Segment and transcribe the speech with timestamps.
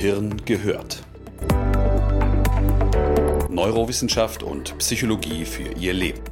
[0.00, 1.02] Gehirn gehört.
[3.50, 6.22] Neurowissenschaft und Psychologie für Ihr Leben.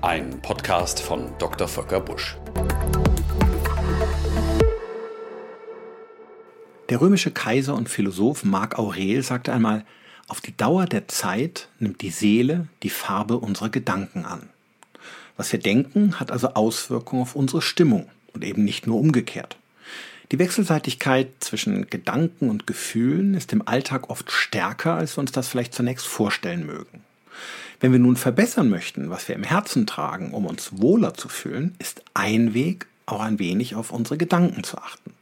[0.00, 1.68] Ein Podcast von Dr.
[1.68, 2.38] Volker Busch.
[6.88, 9.84] Der römische Kaiser und Philosoph Marc Aurel sagte einmal,
[10.26, 14.48] auf die Dauer der Zeit nimmt die Seele die Farbe unserer Gedanken an.
[15.36, 19.58] Was wir denken, hat also Auswirkungen auf unsere Stimmung und eben nicht nur umgekehrt.
[20.30, 25.48] Die Wechselseitigkeit zwischen Gedanken und Gefühlen ist im Alltag oft stärker, als wir uns das
[25.48, 27.02] vielleicht zunächst vorstellen mögen.
[27.80, 31.74] Wenn wir nun verbessern möchten, was wir im Herzen tragen, um uns wohler zu fühlen,
[31.78, 35.14] ist ein Weg, auch ein wenig auf unsere Gedanken zu achten.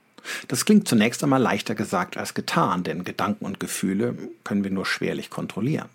[0.49, 4.87] Das klingt zunächst einmal leichter gesagt als getan, denn Gedanken und Gefühle können wir nur
[4.87, 5.89] schwerlich kontrollieren.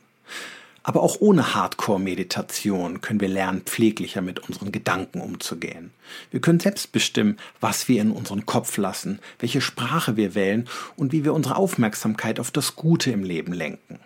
[0.84, 5.92] Aber auch ohne Hardcore-Meditation können wir lernen, pfleglicher mit unseren Gedanken umzugehen.
[6.32, 11.12] Wir können selbst bestimmen, was wir in unseren Kopf lassen, welche Sprache wir wählen und
[11.12, 14.00] wie wir unsere Aufmerksamkeit auf das Gute im Leben lenken.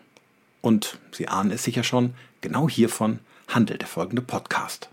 [0.62, 4.90] Und Sie ahnen es sicher schon, genau hiervon handelt der folgende Podcast.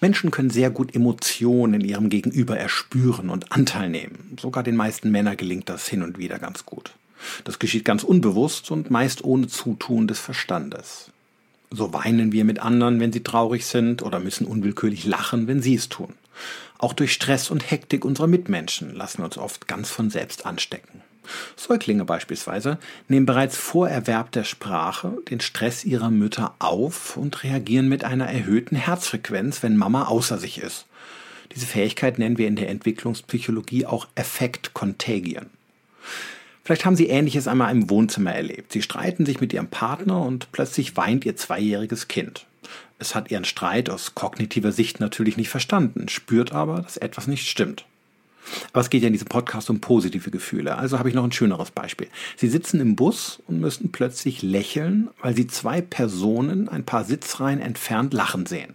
[0.00, 4.36] Menschen können sehr gut Emotionen in ihrem Gegenüber erspüren und Anteil nehmen.
[4.40, 6.92] Sogar den meisten Männern gelingt das hin und wieder ganz gut.
[7.44, 11.10] Das geschieht ganz unbewusst und meist ohne Zutun des Verstandes.
[11.70, 15.74] So weinen wir mit anderen, wenn sie traurig sind, oder müssen unwillkürlich lachen, wenn sie
[15.74, 16.14] es tun.
[16.78, 21.02] Auch durch Stress und Hektik unserer Mitmenschen lassen wir uns oft ganz von selbst anstecken.
[21.56, 27.88] Säuglinge beispielsweise nehmen bereits vor Erwerb der Sprache den Stress ihrer Mütter auf und reagieren
[27.88, 30.86] mit einer erhöhten Herzfrequenz, wenn Mama außer sich ist.
[31.54, 35.46] Diese Fähigkeit nennen wir in der Entwicklungspsychologie auch Effekt Contagion.
[36.62, 38.72] Vielleicht haben Sie Ähnliches einmal im Wohnzimmer erlebt.
[38.72, 42.46] Sie streiten sich mit Ihrem Partner und plötzlich weint Ihr zweijähriges Kind.
[42.98, 47.48] Es hat Ihren Streit aus kognitiver Sicht natürlich nicht verstanden, spürt aber, dass etwas nicht
[47.48, 47.86] stimmt.
[48.72, 50.76] Aber es geht ja in diesem Podcast um positive Gefühle.
[50.76, 52.08] Also habe ich noch ein schöneres Beispiel.
[52.36, 57.60] Sie sitzen im Bus und müssen plötzlich lächeln, weil Sie zwei Personen ein paar Sitzreihen
[57.60, 58.74] entfernt lachen sehen.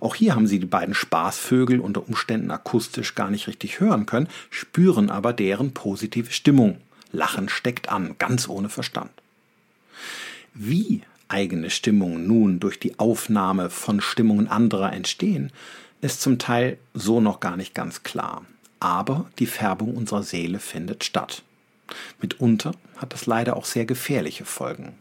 [0.00, 4.28] Auch hier haben Sie die beiden Spaßvögel unter Umständen akustisch gar nicht richtig hören können,
[4.50, 6.78] spüren aber deren positive Stimmung.
[7.12, 9.10] Lachen steckt an, ganz ohne Verstand.
[10.54, 15.50] Wie eigene Stimmungen nun durch die Aufnahme von Stimmungen anderer entstehen,
[16.00, 18.44] ist zum Teil so noch gar nicht ganz klar
[18.80, 21.42] aber die Färbung unserer Seele findet statt.
[22.20, 24.94] Mitunter hat das leider auch sehr gefährliche Folgen.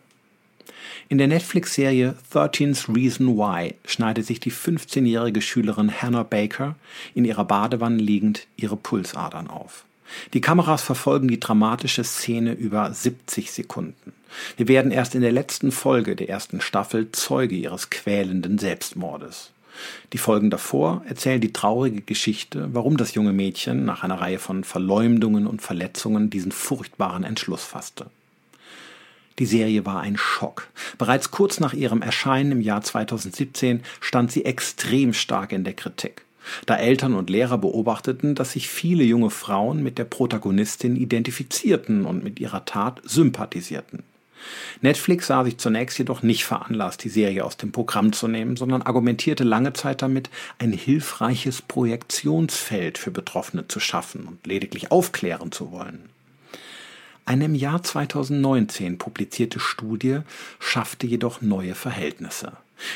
[1.10, 6.76] In der Netflix-Serie 13th Reason Why schneidet sich die 15-jährige Schülerin Hannah Baker
[7.14, 9.86] in ihrer Badewanne liegend ihre Pulsadern auf.
[10.34, 14.14] Die Kameras verfolgen die dramatische Szene über 70 Sekunden.
[14.58, 19.52] Wir werden erst in der letzten Folge der ersten Staffel Zeuge ihres quälenden Selbstmordes.
[20.14, 24.64] Die Folgen davor erzählen die traurige Geschichte, warum das junge Mädchen nach einer Reihe von
[24.64, 28.08] Verleumdungen und Verletzungen diesen furchtbaren Entschluss fasste.
[29.40, 30.68] Die Serie war ein Schock.
[30.98, 36.24] Bereits kurz nach ihrem Erscheinen im Jahr 2017 stand sie extrem stark in der Kritik,
[36.66, 42.24] da Eltern und Lehrer beobachteten, dass sich viele junge Frauen mit der Protagonistin identifizierten und
[42.24, 44.04] mit ihrer Tat sympathisierten.
[44.82, 48.82] Netflix sah sich zunächst jedoch nicht veranlasst, die Serie aus dem Programm zu nehmen, sondern
[48.82, 50.30] argumentierte lange Zeit damit,
[50.60, 56.10] ein hilfreiches Projektionsfeld für Betroffene zu schaffen und lediglich aufklären zu wollen.
[57.26, 60.20] Eine im Jahr 2019 publizierte Studie
[60.60, 62.54] schaffte jedoch neue Verhältnisse.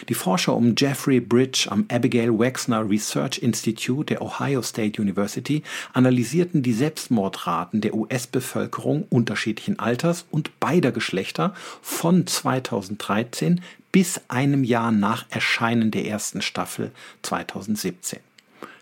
[0.08, 5.64] Die Forscher um Jeffrey Bridge am Abigail Wexner Research Institute der Ohio State University
[5.94, 14.92] analysierten die Selbstmordraten der US-Bevölkerung unterschiedlichen Alters und beider Geschlechter von 2013 bis einem Jahr
[14.92, 16.92] nach Erscheinen der ersten Staffel
[17.24, 18.20] 2017.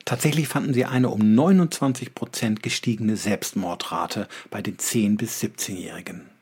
[0.06, 6.37] Tatsächlich fanden sie eine um 29 Prozent gestiegene Selbstmordrate bei den 10- bis 17-Jährigen.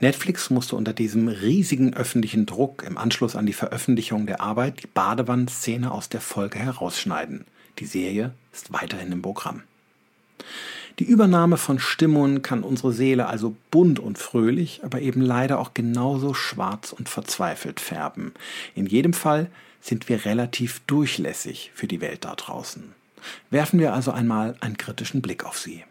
[0.00, 4.86] Netflix musste unter diesem riesigen öffentlichen Druck im Anschluss an die Veröffentlichung der Arbeit die
[4.86, 7.44] Badewannenszene aus der Folge herausschneiden.
[7.78, 9.62] Die Serie ist weiterhin im Programm.
[10.98, 15.74] Die Übernahme von Stimmungen kann unsere Seele also bunt und fröhlich, aber eben leider auch
[15.74, 18.32] genauso schwarz und verzweifelt färben.
[18.74, 19.50] In jedem Fall
[19.82, 22.94] sind wir relativ durchlässig für die Welt da draußen.
[23.50, 25.84] Werfen wir also einmal einen kritischen Blick auf sie.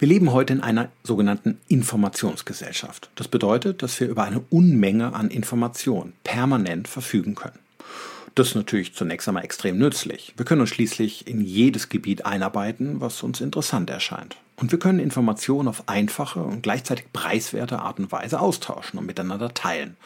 [0.00, 3.10] Wir leben heute in einer sogenannten Informationsgesellschaft.
[3.16, 7.58] Das bedeutet, dass wir über eine Unmenge an Informationen permanent verfügen können.
[8.36, 10.34] Das ist natürlich zunächst einmal extrem nützlich.
[10.36, 14.36] Wir können uns schließlich in jedes Gebiet einarbeiten, was uns interessant erscheint.
[14.54, 19.52] Und wir können Informationen auf einfache und gleichzeitig preiswerte Art und Weise austauschen und miteinander
[19.52, 19.96] teilen.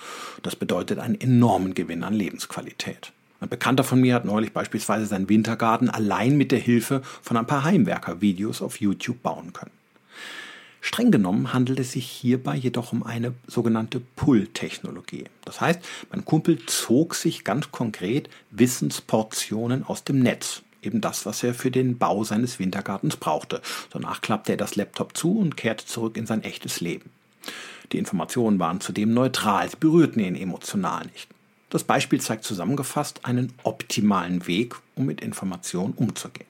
[0.42, 3.12] Das bedeutet einen enormen Gewinn an Lebensqualität.
[3.40, 7.46] Ein Bekannter von mir hat neulich beispielsweise seinen Wintergarten allein mit der Hilfe von ein
[7.46, 9.81] paar Heimwerker-Videos auf YouTube bauen können.
[10.84, 15.26] Streng genommen handelt es sich hierbei jedoch um eine sogenannte Pull-Technologie.
[15.44, 15.78] Das heißt,
[16.10, 20.62] mein Kumpel zog sich ganz konkret Wissensportionen aus dem Netz.
[20.82, 23.62] Eben das, was er für den Bau seines Wintergartens brauchte.
[23.90, 27.10] Danach klappte er das Laptop zu und kehrte zurück in sein echtes Leben.
[27.92, 31.28] Die Informationen waren zudem neutral, sie berührten ihn emotional nicht.
[31.70, 36.48] Das Beispiel zeigt zusammengefasst einen optimalen Weg, um mit Informationen umzugehen.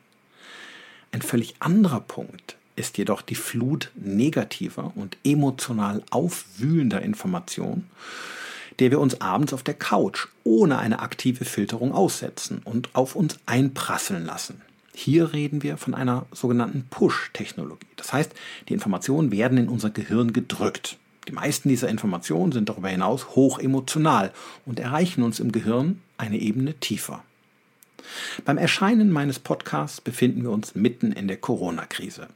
[1.12, 7.88] Ein völlig anderer Punkt ist jedoch die Flut negativer und emotional aufwühlender Informationen,
[8.78, 13.38] der wir uns abends auf der Couch ohne eine aktive Filterung aussetzen und auf uns
[13.46, 14.62] einprasseln lassen.
[14.94, 17.86] Hier reden wir von einer sogenannten Push-Technologie.
[17.96, 18.32] Das heißt,
[18.68, 20.98] die Informationen werden in unser Gehirn gedrückt.
[21.28, 24.32] Die meisten dieser Informationen sind darüber hinaus hoch emotional
[24.66, 27.22] und erreichen uns im Gehirn eine Ebene tiefer.
[28.44, 32.28] Beim Erscheinen meines Podcasts befinden wir uns mitten in der Corona-Krise.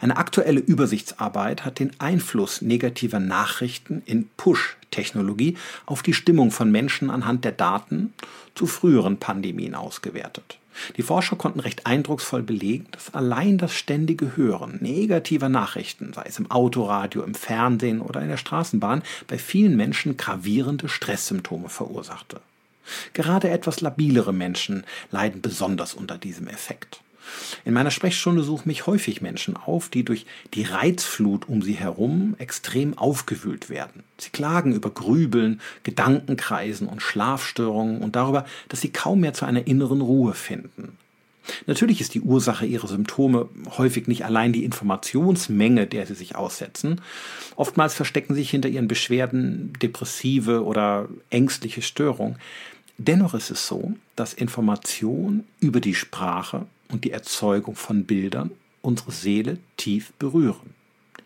[0.00, 5.56] Eine aktuelle Übersichtsarbeit hat den Einfluss negativer Nachrichten in Push-Technologie
[5.86, 8.12] auf die Stimmung von Menschen anhand der Daten
[8.54, 10.58] zu früheren Pandemien ausgewertet.
[10.96, 16.38] Die Forscher konnten recht eindrucksvoll belegen, dass allein das ständige Hören negativer Nachrichten, sei es
[16.38, 22.40] im Autoradio, im Fernsehen oder in der Straßenbahn, bei vielen Menschen gravierende Stresssymptome verursachte.
[23.12, 27.00] Gerade etwas labilere Menschen leiden besonders unter diesem Effekt.
[27.64, 32.34] In meiner Sprechstunde suchen mich häufig Menschen auf, die durch die Reizflut um sie herum
[32.38, 34.02] extrem aufgewühlt werden.
[34.18, 39.66] Sie klagen über Grübeln, Gedankenkreisen und Schlafstörungen und darüber, dass sie kaum mehr zu einer
[39.66, 40.98] inneren Ruhe finden.
[41.66, 47.00] Natürlich ist die Ursache ihrer Symptome häufig nicht allein die Informationsmenge, der sie sich aussetzen.
[47.56, 52.36] Oftmals verstecken sich hinter ihren Beschwerden depressive oder ängstliche Störungen.
[52.96, 59.12] Dennoch ist es so, dass Information über die Sprache und die Erzeugung von Bildern unsere
[59.12, 60.74] Seele tief berühren.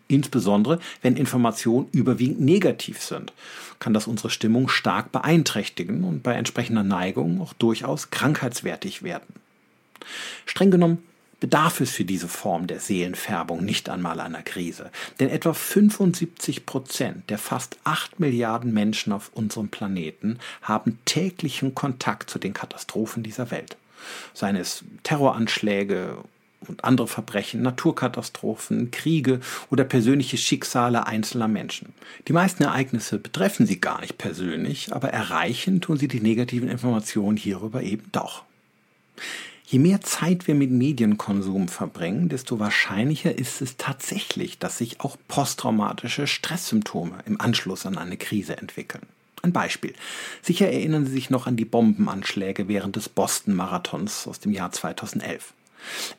[0.07, 3.31] Insbesondere wenn Informationen überwiegend negativ sind,
[3.77, 9.35] kann das unsere Stimmung stark beeinträchtigen und bei entsprechender Neigung auch durchaus krankheitswertig werden.
[10.47, 11.03] Streng genommen
[11.39, 14.89] bedarf es für diese Form der Seelenfärbung nicht einmal einer Krise.
[15.19, 22.31] Denn etwa 75 Prozent der fast 8 Milliarden Menschen auf unserem Planeten haben täglichen Kontakt
[22.31, 23.77] zu den Katastrophen dieser Welt.
[24.33, 26.17] Seien es Terroranschläge
[26.67, 31.93] und andere Verbrechen, Naturkatastrophen, Kriege oder persönliche Schicksale einzelner Menschen.
[32.27, 37.37] Die meisten Ereignisse betreffen sie gar nicht persönlich, aber erreichen tun sie die negativen Informationen
[37.37, 38.43] hierüber eben doch.
[39.65, 45.15] Je mehr Zeit wir mit Medienkonsum verbringen, desto wahrscheinlicher ist es tatsächlich, dass sich auch
[45.27, 49.05] posttraumatische Stresssymptome im Anschluss an eine Krise entwickeln.
[49.41, 49.93] Ein Beispiel.
[50.41, 55.53] Sicher erinnern Sie sich noch an die Bombenanschläge während des Boston-Marathons aus dem Jahr 2011.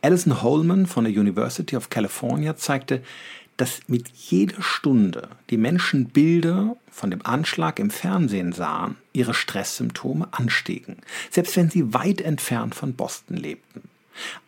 [0.01, 3.03] Alison Holman von der University of California zeigte,
[3.61, 10.29] dass mit jeder Stunde die Menschen Bilder von dem Anschlag im Fernsehen sahen, ihre Stresssymptome
[10.33, 10.97] anstiegen,
[11.31, 13.83] selbst wenn sie weit entfernt von Boston lebten.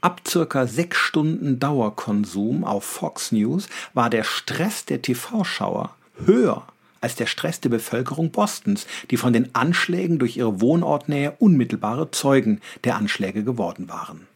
[0.01, 6.67] Ab circa sechs Stunden Dauerkonsum auf Fox News war der Stress der TV-Schauer höher
[7.03, 12.63] als der Stress der Bevölkerung Bostons, die von den Anschlägen durch ihre Wohnortnähe unmittelbare Zeugen
[12.85, 14.27] der Anschläge geworden waren.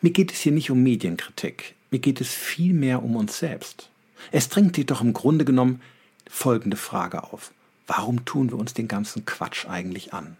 [0.00, 1.74] Mir geht es hier nicht um Medienkritik.
[1.90, 3.90] Mir geht es vielmehr um uns selbst.
[4.32, 5.80] Es drängt sich doch im Grunde genommen
[6.28, 7.52] folgende Frage auf.
[7.86, 10.36] Warum tun wir uns den ganzen Quatsch eigentlich an?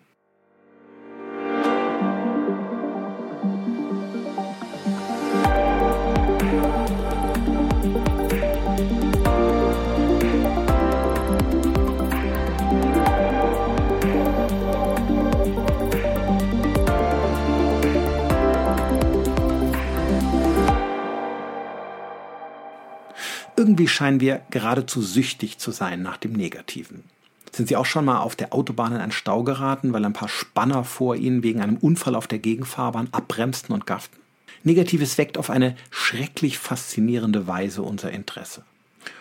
[23.56, 27.04] Irgendwie scheinen wir geradezu süchtig zu sein nach dem Negativen.
[27.52, 30.28] Sind Sie auch schon mal auf der Autobahn in einen Stau geraten, weil ein paar
[30.28, 34.18] Spanner vor Ihnen wegen einem Unfall auf der Gegenfahrbahn abbremsten und gafften?
[34.64, 38.64] Negatives weckt auf eine schrecklich faszinierende Weise unser Interesse.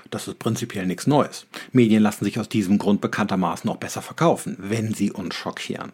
[0.09, 1.45] Das ist prinzipiell nichts Neues.
[1.71, 5.91] Medien lassen sich aus diesem Grund bekanntermaßen auch besser verkaufen, wenn sie uns schockieren.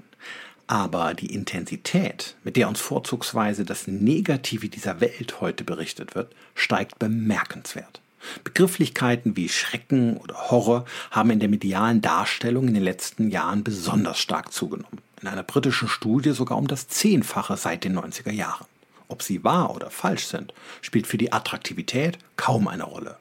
[0.68, 7.00] Aber die Intensität, mit der uns vorzugsweise das Negative dieser Welt heute berichtet wird, steigt
[7.00, 8.02] bemerkenswert.
[8.44, 14.20] Begrifflichkeiten wie Schrecken oder Horror haben in der medialen Darstellung in den letzten Jahren besonders
[14.20, 15.00] stark zugenommen.
[15.22, 18.66] In einer britischen Studie sogar um das Zehnfache seit den 90er Jahren.
[19.08, 23.18] Ob sie wahr oder falsch sind, spielt für die Attraktivität kaum eine Rolle.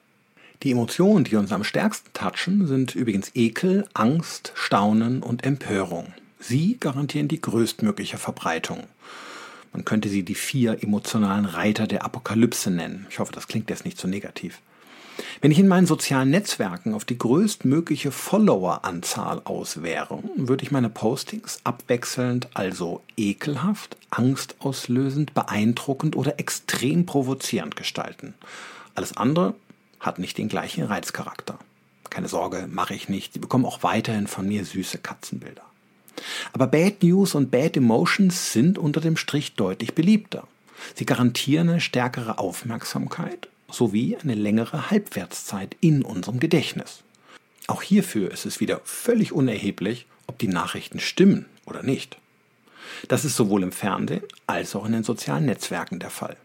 [0.62, 6.12] Die Emotionen, die uns am stärksten touchen, sind übrigens Ekel, Angst, Staunen und Empörung.
[6.40, 8.84] Sie garantieren die größtmögliche Verbreitung.
[9.72, 13.06] Man könnte sie die vier emotionalen Reiter der Apokalypse nennen.
[13.10, 14.60] Ich hoffe, das klingt jetzt nicht so negativ.
[15.40, 21.60] Wenn ich in meinen sozialen Netzwerken auf die größtmögliche Followeranzahl auswäre, würde ich meine Postings
[21.64, 28.34] abwechselnd also ekelhaft, angstauslösend, beeindruckend oder extrem provozierend gestalten.
[28.94, 29.54] Alles andere
[30.00, 31.58] hat nicht den gleichen Reizcharakter.
[32.10, 33.32] Keine Sorge, mache ich nicht.
[33.32, 35.62] Sie bekommen auch weiterhin von mir süße Katzenbilder.
[36.52, 40.48] Aber Bad News und Bad Emotions sind unter dem Strich deutlich beliebter.
[40.94, 47.02] Sie garantieren eine stärkere Aufmerksamkeit sowie eine längere Halbwertszeit in unserem Gedächtnis.
[47.66, 52.18] Auch hierfür ist es wieder völlig unerheblich, ob die Nachrichten stimmen oder nicht.
[53.08, 56.36] Das ist sowohl im Fernsehen als auch in den sozialen Netzwerken der Fall.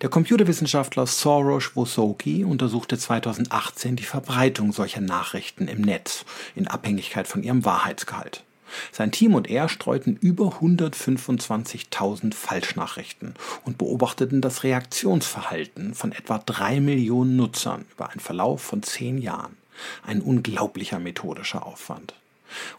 [0.00, 6.24] Der Computerwissenschaftler Soros Wosoki untersuchte 2018 die Verbreitung solcher Nachrichten im Netz
[6.54, 8.44] in Abhängigkeit von ihrem Wahrheitsgehalt.
[8.90, 16.80] Sein Team und er streuten über 125.000 Falschnachrichten und beobachteten das Reaktionsverhalten von etwa drei
[16.80, 19.56] Millionen Nutzern über einen Verlauf von zehn Jahren.
[20.04, 22.14] Ein unglaublicher methodischer Aufwand.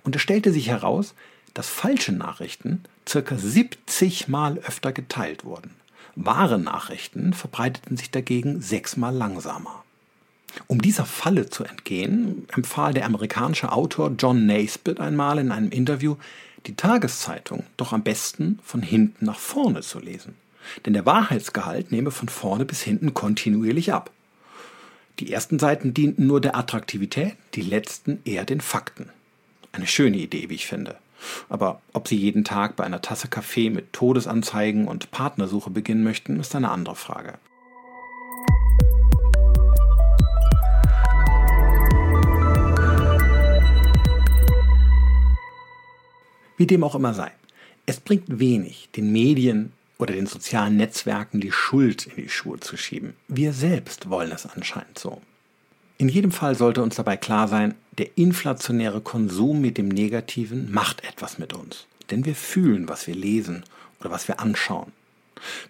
[0.03, 1.15] Und es stellte sich heraus,
[1.53, 5.71] dass falsche Nachrichten circa 70 Mal öfter geteilt wurden.
[6.15, 9.82] Wahre Nachrichten verbreiteten sich dagegen sechsmal langsamer.
[10.67, 16.15] Um dieser Falle zu entgehen, empfahl der amerikanische Autor John Naisbitt einmal in einem Interview,
[16.67, 20.35] die Tageszeitung doch am besten von hinten nach vorne zu lesen.
[20.85, 24.11] Denn der Wahrheitsgehalt nehme von vorne bis hinten kontinuierlich ab.
[25.19, 29.09] Die ersten Seiten dienten nur der Attraktivität, die letzten eher den Fakten.
[29.71, 30.97] Eine schöne Idee, wie ich finde.
[31.49, 36.39] Aber ob Sie jeden Tag bei einer Tasse Kaffee mit Todesanzeigen und Partnersuche beginnen möchten,
[36.39, 37.35] ist eine andere Frage.
[46.63, 47.29] Wie dem auch immer sei.
[47.85, 52.77] Es bringt wenig, den Medien oder den sozialen Netzwerken die Schuld in die Schuhe zu
[52.77, 53.15] schieben.
[53.27, 55.21] Wir selbst wollen es anscheinend so.
[55.97, 61.03] In jedem Fall sollte uns dabei klar sein, der inflationäre Konsum mit dem Negativen macht
[61.03, 61.85] etwas mit uns.
[62.11, 63.65] Denn wir fühlen, was wir lesen
[63.99, 64.93] oder was wir anschauen.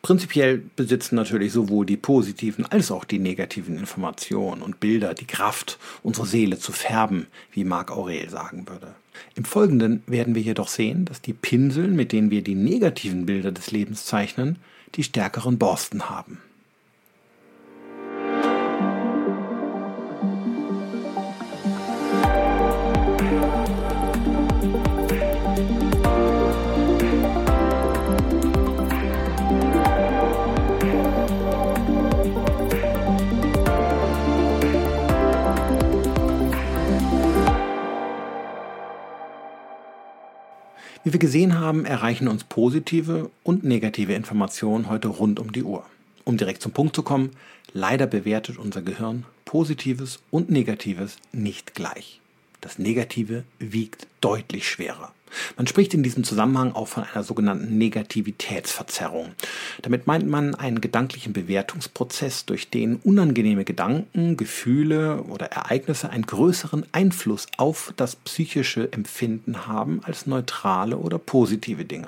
[0.03, 5.79] Prinzipiell besitzen natürlich sowohl die positiven als auch die negativen Informationen und Bilder die Kraft,
[6.03, 8.93] unsere Seele zu färben, wie Marc Aurel sagen würde.
[9.35, 13.51] Im Folgenden werden wir jedoch sehen, dass die Pinsel, mit denen wir die negativen Bilder
[13.51, 14.57] des Lebens zeichnen,
[14.95, 16.39] die stärkeren Borsten haben.
[41.05, 45.85] Wie wir gesehen haben, erreichen uns positive und negative Informationen heute rund um die Uhr.
[46.23, 47.31] Um direkt zum Punkt zu kommen,
[47.73, 52.21] leider bewertet unser Gehirn Positives und Negatives nicht gleich.
[52.61, 55.13] Das Negative wiegt deutlich schwerer.
[55.57, 59.31] Man spricht in diesem Zusammenhang auch von einer sogenannten Negativitätsverzerrung.
[59.81, 66.85] Damit meint man einen gedanklichen Bewertungsprozess, durch den unangenehme Gedanken, Gefühle oder Ereignisse einen größeren
[66.91, 72.07] Einfluss auf das psychische Empfinden haben als neutrale oder positive Dinge.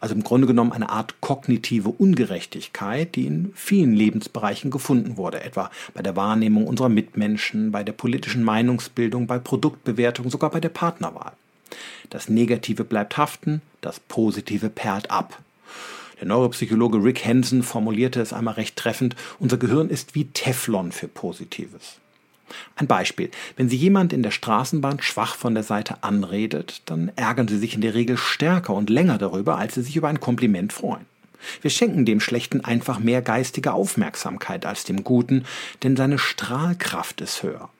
[0.00, 5.70] Also im Grunde genommen eine Art kognitive Ungerechtigkeit, die in vielen Lebensbereichen gefunden wurde, etwa
[5.92, 11.32] bei der Wahrnehmung unserer Mitmenschen, bei der politischen Meinungsbildung, bei Produktbewertung, sogar bei der Partnerwahl.
[12.10, 15.38] Das Negative bleibt haften, das Positive perlt ab.
[16.20, 21.08] Der Neuropsychologe Rick Hansen formulierte es einmal recht treffend, unser Gehirn ist wie Teflon für
[21.08, 21.96] Positives.
[22.76, 23.30] Ein Beispiel.
[23.56, 27.74] Wenn Sie jemand in der Straßenbahn schwach von der Seite anredet, dann ärgern Sie sich
[27.74, 31.06] in der Regel stärker und länger darüber, als Sie sich über ein Kompliment freuen.
[31.62, 35.44] Wir schenken dem Schlechten einfach mehr geistige Aufmerksamkeit als dem Guten,
[35.82, 37.70] denn seine Strahlkraft ist höher.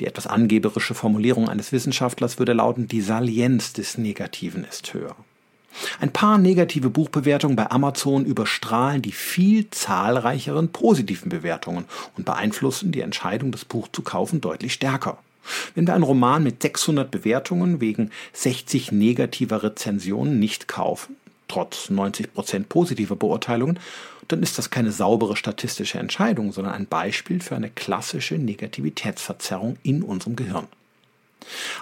[0.00, 5.16] Die etwas angeberische Formulierung eines Wissenschaftlers würde lauten, die Salienz des Negativen ist höher.
[6.00, 11.84] Ein paar negative Buchbewertungen bei Amazon überstrahlen die viel zahlreicheren positiven Bewertungen
[12.16, 15.18] und beeinflussen die Entscheidung, das Buch zu kaufen, deutlich stärker.
[15.74, 21.16] Wenn wir einen Roman mit 600 Bewertungen wegen 60 negativer Rezensionen nicht kaufen,
[21.48, 23.78] trotz 90% positiver Beurteilungen,
[24.28, 30.02] dann ist das keine saubere statistische Entscheidung, sondern ein Beispiel für eine klassische Negativitätsverzerrung in
[30.02, 30.68] unserem Gehirn.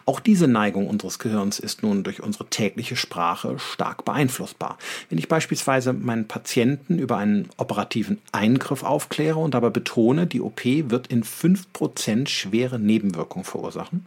[0.04, 4.78] Auch diese Neigung unseres Gehirns ist nun durch unsere tägliche Sprache stark beeinflussbar.
[5.08, 10.64] Wenn ich beispielsweise meinen Patienten über einen operativen Eingriff aufkläre und dabei betone, die OP
[10.64, 14.06] wird in 5% schwere Nebenwirkungen verursachen,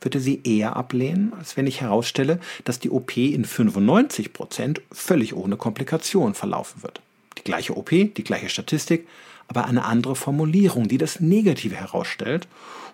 [0.00, 5.34] wird er sie eher ablehnen, als wenn ich herausstelle, dass die OP in 95% völlig
[5.34, 7.00] ohne Komplikation verlaufen wird.
[7.38, 9.06] Die gleiche OP, die gleiche Statistik,
[9.48, 12.46] aber eine andere Formulierung, die das Negative herausstellt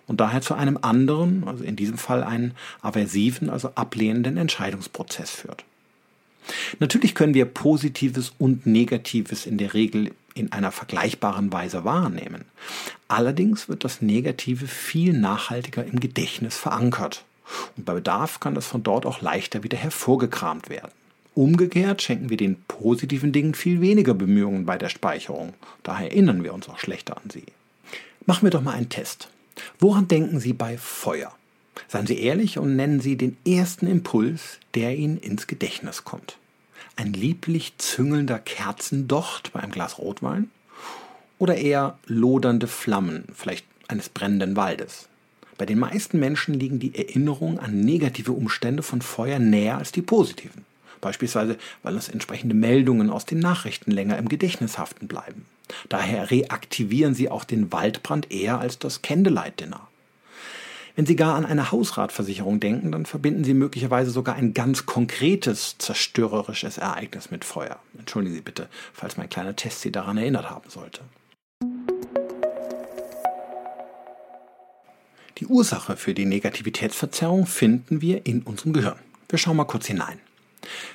[0.07, 5.63] und daher zu einem anderen, also in diesem Fall einen aversiven, also ablehnenden Entscheidungsprozess führt.
[6.79, 12.45] Natürlich können wir Positives und Negatives in der Regel in einer vergleichbaren Weise wahrnehmen.
[13.07, 17.23] Allerdings wird das Negative viel nachhaltiger im Gedächtnis verankert.
[17.77, 20.91] Und bei Bedarf kann das von dort auch leichter wieder hervorgekramt werden.
[21.35, 25.53] Umgekehrt schenken wir den positiven Dingen viel weniger Bemühungen bei der Speicherung.
[25.83, 27.43] Daher erinnern wir uns auch schlechter an sie.
[28.25, 29.27] Machen wir doch mal einen Test.
[29.77, 31.35] Woran denken Sie bei Feuer?
[31.89, 36.37] Seien Sie ehrlich und nennen Sie den ersten Impuls, der Ihnen ins Gedächtnis kommt.
[36.95, 40.49] Ein lieblich züngelnder Kerzendocht bei einem Glas Rotwein?
[41.37, 45.09] Oder eher lodernde Flammen, vielleicht eines brennenden Waldes?
[45.57, 50.01] Bei den meisten Menschen liegen die Erinnerungen an negative Umstände von Feuer näher als die
[50.01, 50.65] positiven.
[51.01, 55.45] Beispielsweise, weil uns entsprechende Meldungen aus den Nachrichten länger im Gedächtnis haften bleiben.
[55.89, 59.87] Daher reaktivieren sie auch den Waldbrand eher als das Candlelight Dinner.
[60.95, 65.77] Wenn Sie gar an eine Hausratversicherung denken, dann verbinden Sie möglicherweise sogar ein ganz konkretes
[65.77, 67.79] zerstörerisches Ereignis mit Feuer.
[67.99, 71.01] Entschuldigen Sie bitte, falls mein kleiner Test Sie daran erinnert haben sollte.
[75.39, 78.99] Die Ursache für die Negativitätsverzerrung finden wir in unserem Gehirn.
[79.27, 80.19] Wir schauen mal kurz hinein.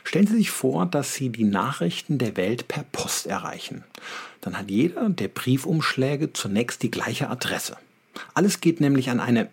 [0.04, 3.84] Stellen Sie sich vor, dass Sie die Nachrichten der Welt per Post erreichen.
[4.40, 7.76] Dann hat jeder der Briefumschläge zunächst die gleiche Adresse.
[8.34, 9.48] Alles geht nämlich an eine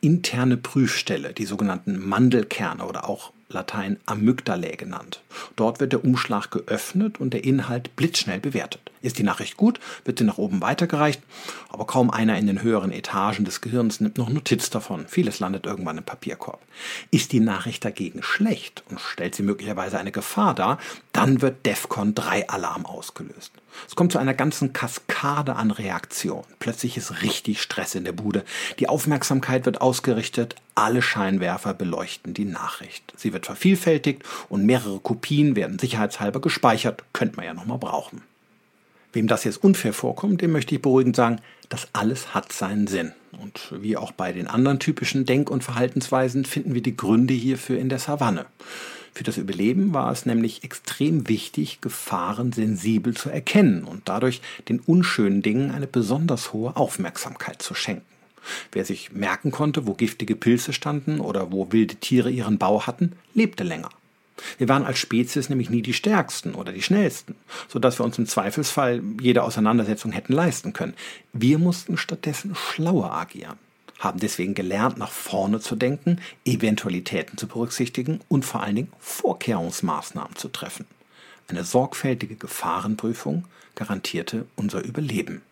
[0.00, 5.22] interne Prüfstelle, die sogenannten Mandelkerne oder auch Latein Amygdalae genannt.
[5.56, 8.91] Dort wird der Umschlag geöffnet und der Inhalt blitzschnell bewertet.
[9.02, 11.20] Ist die Nachricht gut, wird sie nach oben weitergereicht,
[11.68, 15.06] aber kaum einer in den höheren Etagen des Gehirns nimmt noch Notiz davon.
[15.08, 16.60] Vieles landet irgendwann im Papierkorb.
[17.10, 20.78] Ist die Nachricht dagegen schlecht und stellt sie möglicherweise eine Gefahr dar,
[21.12, 23.52] dann wird DEFCON 3 Alarm ausgelöst.
[23.88, 26.44] Es kommt zu einer ganzen Kaskade an Reaktionen.
[26.58, 28.44] Plötzlich ist richtig Stress in der Bude.
[28.78, 33.12] Die Aufmerksamkeit wird ausgerichtet, alle Scheinwerfer beleuchten die Nachricht.
[33.16, 37.04] Sie wird vervielfältigt und mehrere Kopien werden sicherheitshalber gespeichert.
[37.12, 38.22] Könnte man ja nochmal brauchen.
[39.12, 43.12] Wem das jetzt unfair vorkommt, dem möchte ich beruhigend sagen, das alles hat seinen Sinn.
[43.40, 47.78] Und wie auch bei den anderen typischen Denk- und Verhaltensweisen finden wir die Gründe hierfür
[47.78, 48.46] in der Savanne.
[49.14, 54.80] Für das Überleben war es nämlich extrem wichtig, Gefahren sensibel zu erkennen und dadurch den
[54.80, 58.06] unschönen Dingen eine besonders hohe Aufmerksamkeit zu schenken.
[58.72, 63.12] Wer sich merken konnte, wo giftige Pilze standen oder wo wilde Tiere ihren Bau hatten,
[63.34, 63.90] lebte länger.
[64.58, 67.34] Wir waren als Spezies nämlich nie die stärksten oder die schnellsten,
[67.68, 70.94] so dass wir uns im Zweifelsfall jede Auseinandersetzung hätten leisten können.
[71.32, 73.58] Wir mussten stattdessen schlauer agieren,
[73.98, 80.36] haben deswegen gelernt, nach vorne zu denken, Eventualitäten zu berücksichtigen und vor allen Dingen Vorkehrungsmaßnahmen
[80.36, 80.86] zu treffen.
[81.48, 85.42] Eine sorgfältige Gefahrenprüfung garantierte unser Überleben.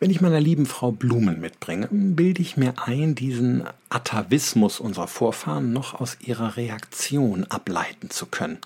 [0.00, 5.72] Wenn ich meiner lieben Frau Blumen mitbringe, bilde ich mir ein, diesen Atavismus unserer Vorfahren
[5.72, 8.58] noch aus ihrer Reaktion ableiten zu können.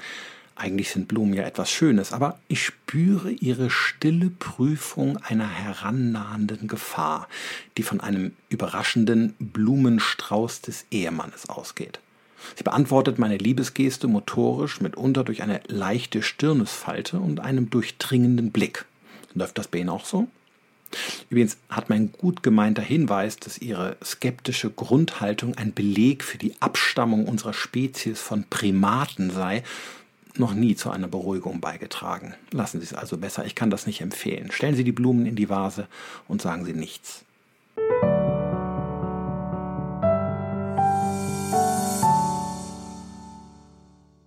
[0.56, 7.28] Eigentlich sind Blumen ja etwas Schönes, aber ich spüre ihre stille Prüfung einer herannahenden Gefahr,
[7.78, 12.00] die von einem überraschenden Blumenstrauß des Ehemannes ausgeht.
[12.56, 18.84] Sie beantwortet meine Liebesgeste motorisch, mitunter durch eine leichte Stirnesfalte und einem durchdringenden Blick.
[19.32, 20.28] Läuft das bei Ihnen auch so?
[21.30, 27.26] Übrigens hat mein gut gemeinter Hinweis, dass ihre skeptische Grundhaltung ein Beleg für die Abstammung
[27.26, 29.62] unserer Spezies von Primaten sei,
[30.36, 32.34] noch nie zu einer Beruhigung beigetragen.
[32.50, 34.50] Lassen Sie es also besser, ich kann das nicht empfehlen.
[34.50, 35.88] Stellen Sie die Blumen in die Vase
[36.28, 37.24] und sagen Sie nichts.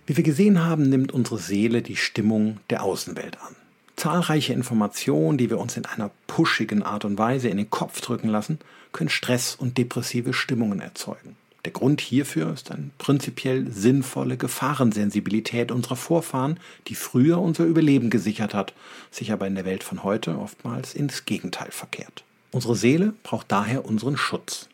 [0.07, 3.55] Wie wir gesehen haben, nimmt unsere Seele die Stimmung der Außenwelt an
[4.05, 8.29] zahlreiche Informationen, die wir uns in einer pushigen Art und Weise in den Kopf drücken
[8.29, 8.59] lassen,
[8.91, 11.35] können Stress und depressive Stimmungen erzeugen.
[11.65, 18.53] Der Grund hierfür ist eine prinzipiell sinnvolle Gefahrensensibilität unserer Vorfahren, die früher unser Überleben gesichert
[18.53, 18.75] hat,
[19.09, 22.23] sich aber in der Welt von heute oftmals ins Gegenteil verkehrt.
[22.51, 24.69] Unsere Seele braucht daher unseren Schutz.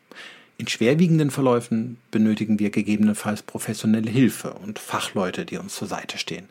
[0.58, 6.50] In schwerwiegenden Verläufen benötigen wir gegebenenfalls professionelle Hilfe und Fachleute, die uns zur Seite stehen.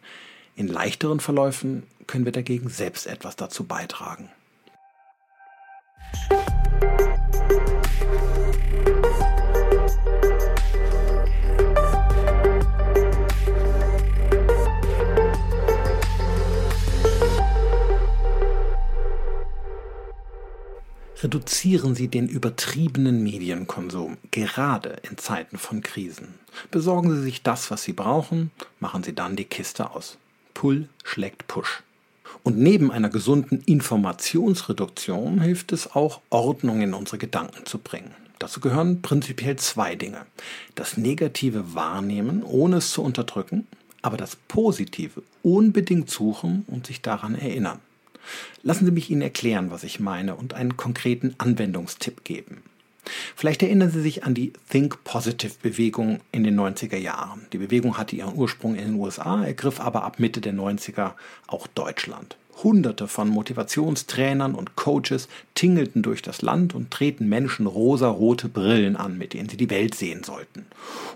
[0.55, 4.29] In leichteren Verläufen können wir dagegen selbst etwas dazu beitragen.
[21.23, 26.33] Reduzieren Sie den übertriebenen Medienkonsum, gerade in Zeiten von Krisen.
[26.71, 30.17] Besorgen Sie sich das, was Sie brauchen, machen Sie dann die Kiste aus.
[30.53, 31.83] Pull schlägt Push.
[32.43, 38.15] Und neben einer gesunden Informationsreduktion hilft es auch, Ordnung in unsere Gedanken zu bringen.
[38.39, 40.25] Dazu gehören prinzipiell zwei Dinge.
[40.73, 43.67] Das negative Wahrnehmen, ohne es zu unterdrücken,
[44.01, 47.79] aber das Positive unbedingt suchen und sich daran erinnern.
[48.63, 52.63] Lassen Sie mich Ihnen erklären, was ich meine und einen konkreten Anwendungstipp geben.
[53.35, 57.45] Vielleicht erinnern Sie sich an die Think Positive Bewegung in den 90er Jahren.
[57.51, 61.13] Die Bewegung hatte ihren Ursprung in den USA, ergriff aber ab Mitte der 90er
[61.47, 62.37] auch Deutschland.
[62.63, 69.17] Hunderte von Motivationstrainern und Coaches tingelten durch das Land und treten Menschen rosa-rote Brillen an,
[69.17, 70.65] mit denen sie die Welt sehen sollten.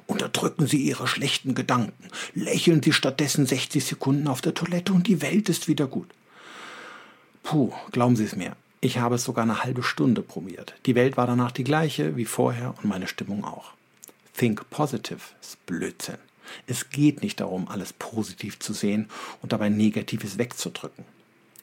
[0.07, 5.21] Unterdrücken Sie Ihre schlechten Gedanken, lächeln Sie stattdessen 60 Sekunden auf der Toilette und die
[5.21, 6.07] Welt ist wieder gut.
[7.43, 10.75] Puh, glauben Sie es mir, ich habe es sogar eine halbe Stunde probiert.
[10.85, 13.71] Die Welt war danach die gleiche wie vorher und meine Stimmung auch.
[14.37, 16.19] Think Positive ist Blödsinn.
[16.67, 19.09] Es geht nicht darum, alles positiv zu sehen
[19.41, 21.03] und dabei Negatives wegzudrücken.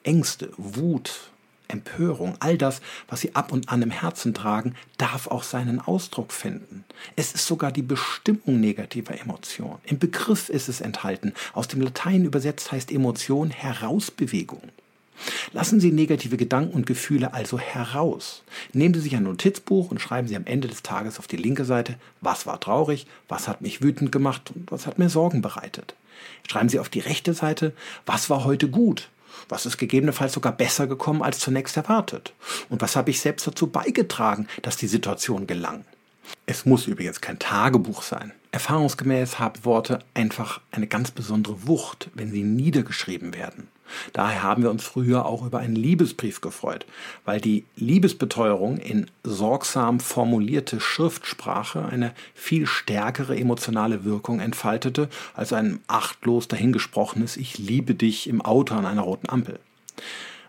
[0.03, 1.31] Ängste, Wut,
[1.69, 6.33] Empörung, all das, was Sie ab und an im Herzen tragen, darf auch seinen Ausdruck
[6.33, 6.85] finden.
[7.15, 9.79] Es ist sogar die Bestimmung negativer Emotionen.
[9.85, 11.35] Im Begriff ist es enthalten.
[11.53, 14.63] Aus dem Latein übersetzt heißt Emotion Herausbewegung.
[15.53, 18.43] Lassen Sie negative Gedanken und Gefühle also heraus.
[18.73, 21.65] Nehmen Sie sich ein Notizbuch und schreiben Sie am Ende des Tages auf die linke
[21.65, 25.95] Seite, was war traurig, was hat mich wütend gemacht und was hat mir Sorgen bereitet.
[26.49, 27.73] Schreiben Sie auf die rechte Seite,
[28.07, 29.09] was war heute gut,
[29.49, 32.33] was ist gegebenenfalls sogar besser gekommen als zunächst erwartet
[32.69, 35.85] und was habe ich selbst dazu beigetragen, dass die Situation gelang.
[36.47, 38.33] Es muss übrigens kein Tagebuch sein.
[38.53, 43.69] Erfahrungsgemäß haben Worte einfach eine ganz besondere Wucht, wenn sie niedergeschrieben werden.
[44.13, 46.87] Daher haben wir uns früher auch über einen Liebesbrief gefreut,
[47.25, 55.81] weil die Liebesbeteuerung in sorgsam formulierte Schriftsprache eine viel stärkere emotionale Wirkung entfaltete als ein
[55.87, 59.59] achtlos dahingesprochenes Ich liebe dich im Auto an einer roten Ampel.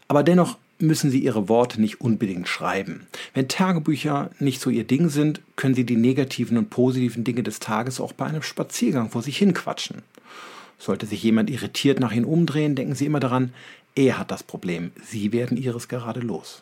[0.08, 3.08] Aber dennoch müssen Sie Ihre Worte nicht unbedingt schreiben.
[3.34, 7.60] Wenn Tagebücher nicht so Ihr Ding sind, können Sie die negativen und positiven Dinge des
[7.60, 10.04] Tages auch bei einem Spaziergang vor sich hinquatschen.
[10.84, 13.54] Sollte sich jemand irritiert nach Ihnen umdrehen, denken Sie immer daran,
[13.96, 16.62] er hat das Problem, Sie werden Ihres gerade los.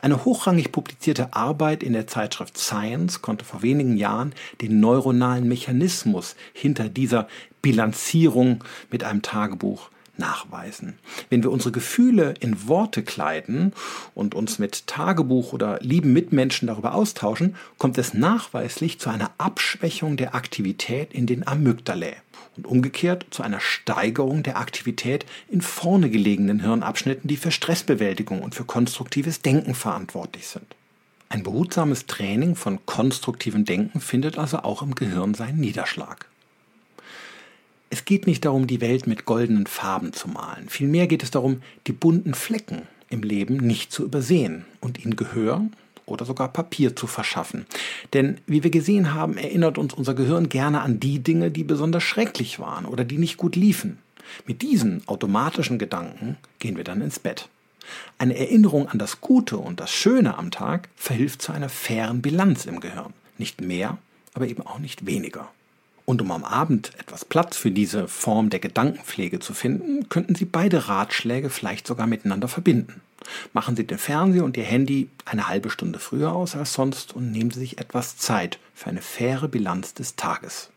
[0.00, 6.36] Eine hochrangig publizierte Arbeit in der Zeitschrift Science konnte vor wenigen Jahren den neuronalen Mechanismus
[6.54, 7.28] hinter dieser
[7.60, 11.00] Bilanzierung mit einem Tagebuch nachweisen.
[11.28, 13.72] Wenn wir unsere Gefühle in Worte kleiden
[14.14, 20.16] und uns mit Tagebuch oder lieben Mitmenschen darüber austauschen, kommt es nachweislich zu einer Abschwächung
[20.16, 22.14] der Aktivität in den Amygdalae
[22.56, 28.54] und umgekehrt zu einer Steigerung der Aktivität in vorne gelegenen Hirnabschnitten, die für Stressbewältigung und
[28.54, 30.66] für konstruktives Denken verantwortlich sind.
[31.28, 36.29] Ein behutsames Training von konstruktivem Denken findet also auch im Gehirn seinen Niederschlag.
[37.92, 40.68] Es geht nicht darum, die Welt mit goldenen Farben zu malen.
[40.68, 45.66] Vielmehr geht es darum, die bunten Flecken im Leben nicht zu übersehen und ihnen Gehör
[46.06, 47.66] oder sogar Papier zu verschaffen.
[48.12, 52.04] Denn wie wir gesehen haben, erinnert uns unser Gehirn gerne an die Dinge, die besonders
[52.04, 53.98] schrecklich waren oder die nicht gut liefen.
[54.46, 57.48] Mit diesen automatischen Gedanken gehen wir dann ins Bett.
[58.18, 62.66] Eine Erinnerung an das Gute und das Schöne am Tag verhilft zu einer fairen Bilanz
[62.66, 63.12] im Gehirn.
[63.36, 63.98] Nicht mehr,
[64.32, 65.50] aber eben auch nicht weniger.
[66.10, 70.44] Und um am Abend etwas Platz für diese Form der Gedankenpflege zu finden, könnten Sie
[70.44, 73.00] beide Ratschläge vielleicht sogar miteinander verbinden.
[73.52, 77.30] Machen Sie den Fernseher und Ihr Handy eine halbe Stunde früher aus als sonst und
[77.30, 80.70] nehmen Sie sich etwas Zeit für eine faire Bilanz des Tages.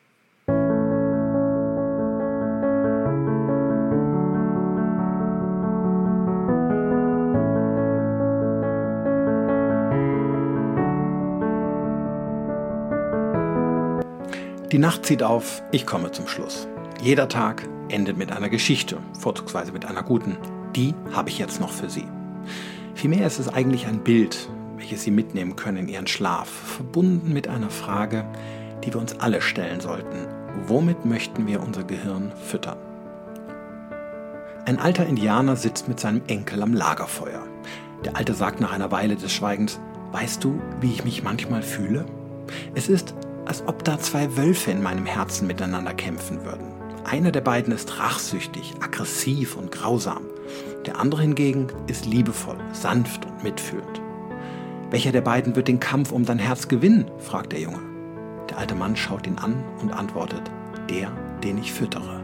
[14.74, 16.68] Die Nacht zieht auf, ich komme zum Schluss.
[17.00, 20.36] Jeder Tag endet mit einer Geschichte, vorzugsweise mit einer guten.
[20.76, 22.08] Die habe ich jetzt noch für Sie.
[22.96, 27.48] Vielmehr ist es eigentlich ein Bild, welches Sie mitnehmen können in Ihren Schlaf, verbunden mit
[27.48, 28.26] einer Frage,
[28.84, 30.28] die wir uns alle stellen sollten.
[30.66, 32.80] Womit möchten wir unser Gehirn füttern?
[34.66, 37.44] Ein alter Indianer sitzt mit seinem Enkel am Lagerfeuer.
[38.06, 39.80] Der Alte sagt nach einer Weile des Schweigens,
[40.14, 42.08] Weißt du, wie ich mich manchmal fühle?
[42.74, 43.14] Es ist,
[43.46, 46.74] als ob da zwei Wölfe in meinem Herzen miteinander kämpfen würden.
[47.04, 50.24] Einer der beiden ist rachsüchtig, aggressiv und grausam.
[50.86, 54.02] Der andere hingegen ist liebevoll, sanft und mitfühlend.
[54.90, 57.10] Welcher der beiden wird den Kampf um dein Herz gewinnen?
[57.18, 57.80] fragt der Junge.
[58.50, 60.52] Der alte Mann schaut ihn an und antwortet,
[60.90, 61.12] der,
[61.44, 62.24] den ich füttere.